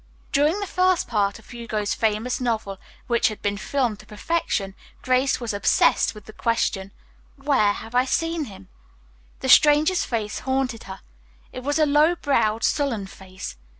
During 0.31 0.59
the 0.59 0.65
first 0.65 1.07
part 1.07 1.37
of 1.37 1.47
Hugo's 1.53 1.93
famous 1.93 2.41
novel, 2.41 2.79
which 3.05 3.27
had 3.27 3.39
been 3.43 3.55
filmed 3.55 3.99
to 3.99 4.07
perfection, 4.07 4.73
Grace 5.03 5.39
was 5.39 5.53
obsessed 5.53 6.15
with 6.15 6.25
the 6.25 6.33
question: 6.33 6.91
"Where 7.35 7.73
have 7.73 7.93
I 7.93 8.05
seen 8.05 8.45
him?" 8.45 8.67
The 9.41 9.49
stranger's 9.49 10.03
face 10.03 10.39
haunted 10.39 10.85
her. 10.85 11.01
It 11.53 11.61
was 11.61 11.77
a 11.77 11.85
low 11.85 12.15
browed, 12.15 12.63
sullen 12.63 13.05
face. 13.05 13.57